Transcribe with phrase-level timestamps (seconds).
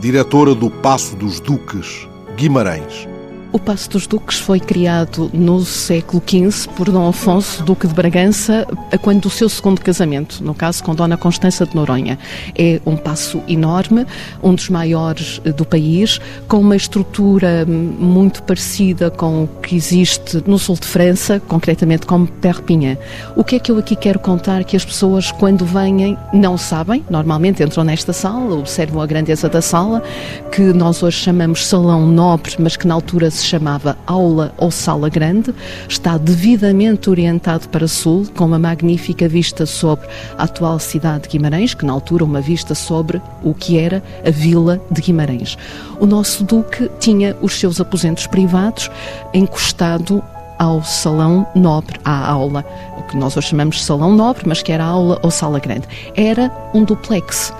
[0.00, 3.06] diretora do Passo dos Duques, Guimarães.
[3.52, 8.64] O Passo dos Duques foi criado no século XV por Dom Afonso, Duque de Bragança,
[9.02, 12.16] quando do seu segundo casamento, no caso com Dona Constança de Noronha.
[12.56, 14.06] É um passo enorme,
[14.40, 19.74] um dos maiores eh, do país, com uma estrutura hum, muito parecida com o que
[19.74, 22.96] existe no sul de França, concretamente como Perpignan.
[23.34, 27.04] O que é que eu aqui quero contar que as pessoas, quando vêm, não sabem,
[27.10, 30.04] normalmente entram nesta sala, observam a grandeza da sala,
[30.52, 35.08] que nós hoje chamamos salão nobre, mas que na altura se chamava Aula ou Sala
[35.08, 35.54] Grande,
[35.88, 41.74] está devidamente orientado para sul, com uma magnífica vista sobre a atual cidade de Guimarães,
[41.74, 45.56] que na altura uma vista sobre o que era a vila de Guimarães.
[45.98, 48.90] O nosso duque tinha os seus aposentos privados
[49.32, 50.22] encostado
[50.58, 52.64] ao salão nobre, à aula,
[52.98, 55.88] o que nós hoje chamamos de salão nobre, mas que era aula ou sala grande.
[56.14, 57.52] Era um duplex.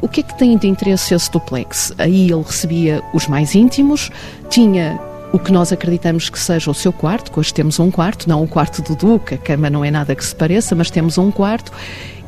[0.00, 1.92] O que é que tem de interesse esse duplex?
[1.98, 4.10] Aí ele recebia os mais íntimos,
[4.50, 5.00] tinha
[5.34, 8.46] o que nós acreditamos que seja o seu quarto, hoje temos um quarto, não o
[8.46, 11.72] quarto do Duque, a cama não é nada que se pareça, mas temos um quarto,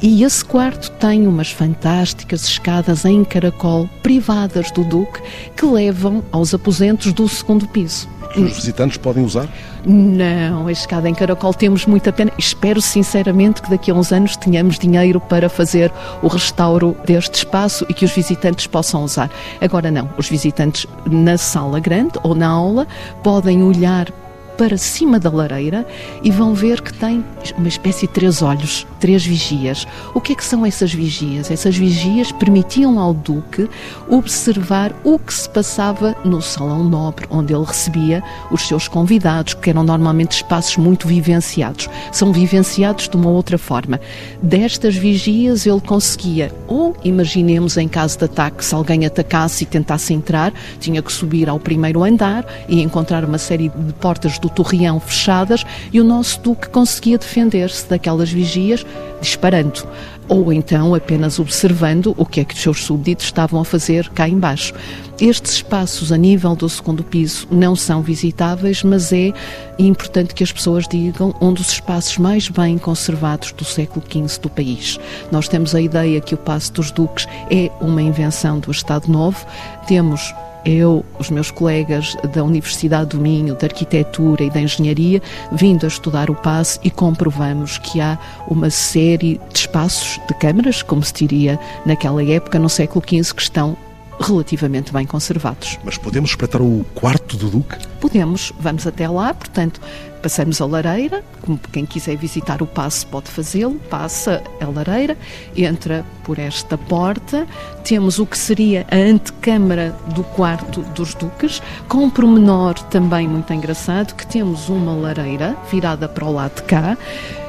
[0.03, 5.23] e esse quarto tem umas fantásticas escadas em caracol privadas do Duque
[5.55, 9.49] que levam aos aposentos do segundo piso que os visitantes podem usar?
[9.85, 12.33] Não, a escada em caracol temos muita pena.
[12.39, 17.87] Espero sinceramente que daqui a uns anos tenhamos dinheiro para fazer o restauro deste espaço
[17.89, 19.31] e que os visitantes possam usar.
[19.61, 22.87] Agora não, os visitantes na sala grande ou na aula
[23.23, 24.13] podem olhar
[24.57, 25.87] para cima da lareira
[26.23, 27.25] e vão ver que tem
[27.57, 29.87] uma espécie de três olhos, três vigias.
[30.15, 31.51] O que é que são essas vigias?
[31.51, 33.69] Essas vigias permitiam ao Duque
[34.09, 39.71] observar o que se passava no Salão Nobre, onde ele recebia os seus convidados, que
[39.71, 41.89] eram normalmente espaços muito vivenciados.
[42.13, 44.01] São vivenciados de uma outra forma.
[44.43, 50.15] Destas vigias ele conseguia, ou imaginemos em caso de ataque, se alguém atacasse e tentasse
[50.15, 54.55] entrar, tinha que subir ao primeiro andar e encontrar uma série de portas do do
[54.55, 58.87] Torreão fechadas e o nosso Duque conseguia defender-se daquelas vigias
[59.21, 59.83] disparando
[60.29, 64.29] ou então apenas observando o que é que os seus súbditos estavam a fazer cá
[64.29, 64.75] embaixo.
[65.21, 69.33] Estes espaços a nível do segundo piso não são visitáveis, mas é
[69.79, 74.51] importante que as pessoas digam um dos espaços mais bem conservados do século XV do
[74.51, 74.99] país.
[75.31, 79.47] Nós temos a ideia que o Passo dos Duques é uma invenção do Estado Novo.
[79.87, 80.35] Temos
[80.67, 85.23] eu, os meus colegas da Universidade do Minho, de Arquitetura e da Engenharia,
[85.53, 88.19] vindo a estudar o passe e comprovamos que há
[88.49, 93.43] uma série de espaços de câmaras, como se diria naquela época, no século XV, que
[93.43, 93.77] estão
[94.21, 95.79] relativamente bem conservados.
[95.85, 97.77] Mas podemos espreitar o quarto do Duque?
[98.01, 99.81] Podemos, vamos até lá, portanto,
[100.23, 105.17] passamos a lareira, como quem quiser visitar o passo pode fazê-lo, passa a lareira,
[105.57, 107.47] entra por esta porta,
[107.85, 113.53] temos o que seria a antecâmara do quarto dos duques, com um promenor também muito
[113.53, 116.99] engraçado, que temos uma lareira virada para o lado de cá,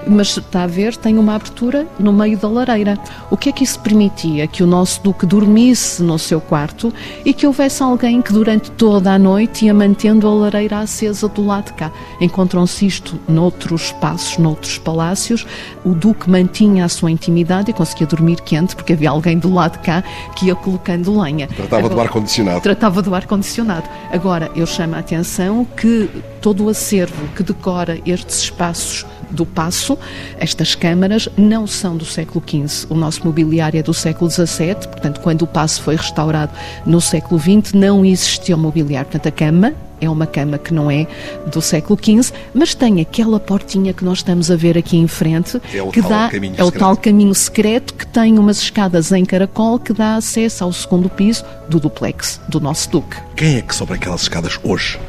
[0.09, 2.97] mas está a ver, tem uma abertura no meio da lareira.
[3.29, 4.47] O que é que isso permitia?
[4.47, 6.93] Que o nosso Duque dormisse no seu quarto
[7.25, 11.45] e que houvesse alguém que durante toda a noite ia mantendo a lareira acesa do
[11.45, 11.91] lado de cá.
[12.21, 15.45] Encontram-se isto noutros espaços, noutros palácios.
[15.83, 19.73] O Duque mantinha a sua intimidade e conseguia dormir quente porque havia alguém do lado
[19.73, 20.03] de cá
[20.35, 21.47] que ia colocando lenha.
[21.47, 22.61] Tratava Agora, do ar-condicionado.
[22.61, 23.89] Tratava do ar-condicionado.
[24.11, 26.09] Agora, eu chamo a atenção que
[26.41, 29.97] todo o acervo que decora estes espaços do Passo.
[30.39, 32.87] Estas câmaras não são do século XV.
[32.89, 36.53] O nosso mobiliário é do século XVII, portanto, quando o Passo foi restaurado
[36.85, 39.09] no século XX, não existia o mobiliário.
[39.09, 41.07] Portanto, a cama é uma cama que não é
[41.51, 45.61] do século XV, mas tem aquela portinha que nós estamos a ver aqui em frente,
[45.73, 49.93] é que dá é o tal caminho secreto que tem umas escadas em caracol que
[49.93, 53.17] dá acesso ao segundo piso do duplex do nosso duque.
[53.35, 54.99] Quem é que sobe aquelas escadas hoje?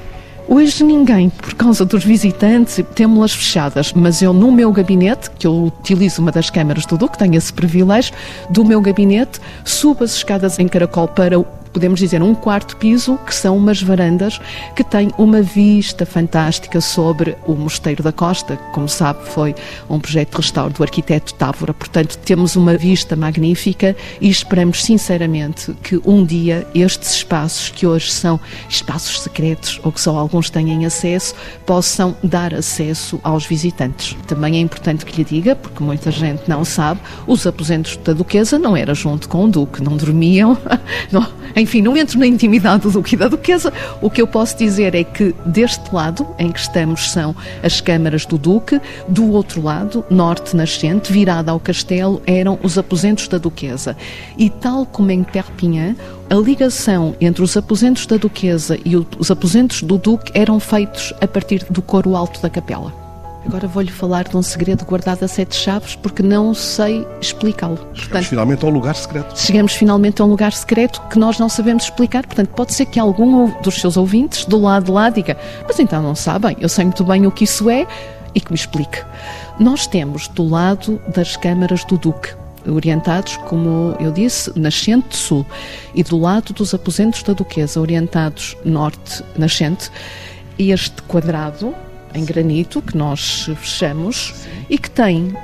[0.50, 5.64] Hoje ninguém, por causa dos visitantes, temos-las fechadas, mas eu no meu gabinete, que eu
[5.64, 8.14] utilizo uma das câmaras do Duque, tenho esse privilégio,
[8.48, 11.38] do meu gabinete, subo as escadas em caracol para
[11.72, 14.40] podemos dizer, um quarto piso, que são umas varandas
[14.74, 18.56] que têm uma vista fantástica sobre o Mosteiro da Costa.
[18.72, 19.54] Como sabe, foi
[19.88, 21.74] um projeto de restauro do arquiteto Távora.
[21.74, 28.10] Portanto, temos uma vista magnífica e esperamos sinceramente que um dia estes espaços, que hoje
[28.10, 28.38] são
[28.68, 31.34] espaços secretos ou que só alguns têm acesso,
[31.66, 34.16] possam dar acesso aos visitantes.
[34.26, 38.58] Também é importante que lhe diga, porque muita gente não sabe, os aposentos da Duquesa
[38.58, 40.56] não era junto com o Duque, não dormiam,
[41.10, 41.26] não,
[41.60, 43.72] enfim, não entro na intimidade do Duque e da Duquesa.
[44.00, 48.24] O que eu posso dizer é que deste lado em que estamos são as câmaras
[48.26, 53.96] do Duque, do outro lado, norte nascente, virada ao castelo, eram os aposentos da Duquesa.
[54.36, 55.96] E tal como em Perpignan,
[56.30, 61.26] a ligação entre os aposentos da Duquesa e os aposentos do Duque eram feitos a
[61.26, 63.07] partir do coro alto da capela.
[63.48, 67.78] Agora vou-lhe falar de um segredo guardado a sete chaves porque não sei explicá-lo.
[67.94, 69.38] Chegamos finalmente a um lugar secreto.
[69.38, 72.26] Chegamos finalmente a um lugar secreto que nós não sabemos explicar.
[72.26, 75.34] Portanto, pode ser que algum dos seus ouvintes do lado de lá diga:
[75.66, 77.86] Mas então não sabem, eu sei muito bem o que isso é
[78.34, 79.02] e que me explique.
[79.58, 82.36] Nós temos do lado das câmaras do Duque
[82.66, 85.46] orientados, como eu disse, nascente sul,
[85.94, 89.90] e do lado dos aposentos da Duquesa, orientados norte nascente,
[90.58, 91.74] este quadrado
[92.14, 94.34] em granito que nós fechamos
[94.68, 95.34] e que tem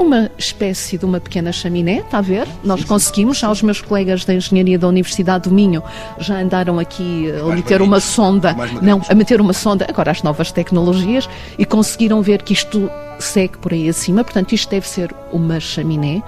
[0.00, 2.48] uma espécie de uma pequena chaminé, está a ver?
[2.64, 5.82] Nós conseguimos, já os meus colegas da Engenharia da Universidade do Minho
[6.18, 10.50] já andaram aqui a meter uma sonda, não, a meter uma sonda, agora as novas
[10.50, 11.28] tecnologias,
[11.58, 16.22] e conseguiram ver que isto segue por aí acima, portanto isto deve ser uma chaminé,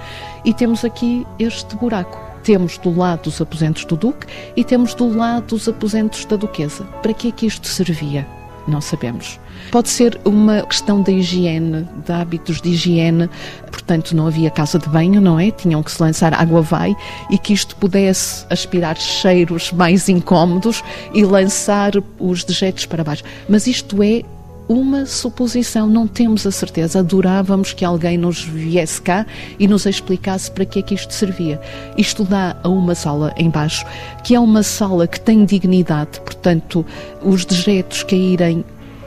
[0.45, 2.21] e temos aqui este buraco.
[2.43, 6.83] Temos do lado os aposentos do Duque e temos do lado os aposentos da Duquesa.
[7.01, 8.27] Para que é que isto servia?
[8.67, 9.41] Não sabemos.
[9.71, 13.29] Pode ser uma questão da higiene, de hábitos de higiene,
[13.71, 15.51] portanto não havia casa de banho, não é?
[15.51, 16.95] Tinham que se lançar água vai
[17.31, 20.83] e que isto pudesse aspirar cheiros mais incómodos
[21.15, 23.25] e lançar os dejetos para baixo.
[23.49, 24.23] Mas isto é
[24.69, 27.01] uma suposição, não temos a certeza.
[27.01, 29.27] Adorávamos que alguém nos viesse cá
[29.59, 31.61] e nos explicasse para que é que isto servia.
[31.97, 33.85] Isto dá a uma sala embaixo,
[34.25, 36.85] que é uma sala que tem dignidade, portanto,
[37.23, 38.65] os dejetos caírem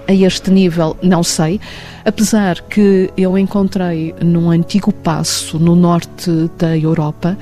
[0.08, 1.60] a este nível, não sei.
[2.04, 7.38] Apesar que eu encontrei num antigo passo no norte da Europa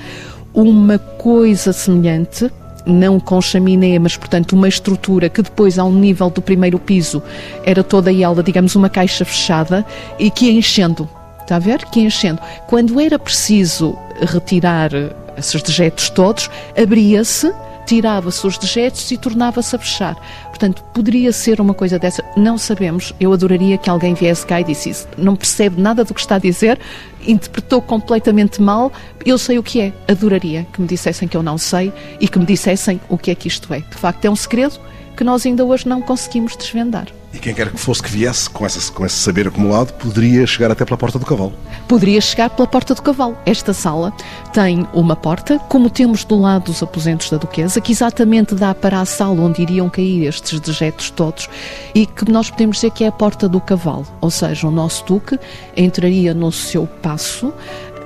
[0.54, 2.50] uma coisa semelhante,
[2.86, 7.22] não com chaminé, mas portanto uma estrutura que depois ao nível do primeiro piso
[7.66, 9.86] era toda ela, digamos, uma caixa fechada
[10.20, 11.08] e que ia enchendo.
[11.42, 11.86] Está a ver?
[11.86, 12.42] Que ia enchendo.
[12.68, 14.92] Quando era preciso retirar
[15.38, 17.52] esses dejetos todos, abria-se
[17.86, 20.16] tirava-se os dejetos e tornava-se a fechar.
[20.46, 23.14] Portanto, poderia ser uma coisa dessa, não sabemos.
[23.20, 26.40] Eu adoraria que alguém viesse cá e disse Não percebe nada do que está a
[26.40, 26.80] dizer,
[27.26, 28.92] interpretou completamente mal.
[29.26, 29.94] Eu sei o que é.
[30.08, 33.36] Adoraria que me dissessem que eu não sei e que me dissessem o que é
[33.36, 33.80] que isto é.
[33.80, 34.80] De facto, é um segredo
[35.15, 37.07] que nós ainda hoje não conseguimos desvendar.
[37.33, 40.69] E quem quer que fosse que viesse com, essa, com esse saber acumulado poderia chegar
[40.69, 41.54] até pela porta do cavalo.
[41.88, 43.36] Poderia chegar pela porta do cavalo.
[43.44, 44.13] Esta sala
[44.54, 49.01] tem uma porta, como temos do lado dos aposentos da Duquesa, que exatamente dá para
[49.01, 51.50] a sala onde iriam cair estes dejetos todos
[51.95, 54.06] e que nós podemos dizer que é a porta do cavalo.
[54.21, 55.39] Ou seja, o nosso Duque
[55.75, 57.51] entraria no seu passo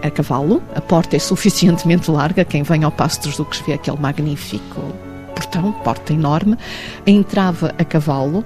[0.02, 0.64] a cavalo.
[0.74, 2.46] A porta é suficientemente larga.
[2.46, 5.07] Quem vem ao Passo dos Duques vê aquele magnífico
[5.38, 6.58] portão, porta enorme.
[7.06, 8.44] Entrava a cavalo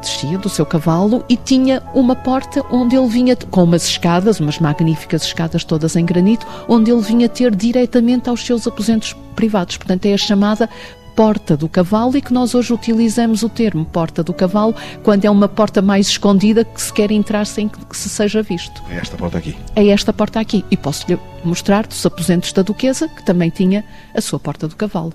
[0.00, 4.58] descia do seu cavalo e tinha uma porta onde ele vinha, com umas escadas, umas
[4.58, 9.76] magníficas escadas todas em granito, onde ele vinha ter diretamente aos seus aposentos privados.
[9.76, 10.70] Portanto, é a chamada
[11.14, 15.30] porta do cavalo e que nós hoje utilizamos o termo porta do cavalo quando é
[15.30, 18.82] uma porta mais escondida que se quer entrar sem que se seja visto.
[18.90, 19.56] É esta porta aqui.
[19.76, 20.64] É esta porta aqui.
[20.70, 23.84] E posso-lhe mostrar dos aposentos da duquesa que também tinha
[24.14, 25.12] a sua porta do cavalo.